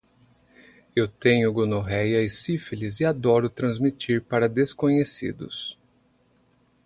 Eu 0.95 1.07
tenho 1.07 1.53
gonorreia 1.53 2.23
e 2.25 2.27
sífilis 2.27 2.99
e 3.01 3.05
adoro 3.05 3.47
transmitir 3.51 4.23
para 4.23 4.49
desconhecidos 4.49 5.77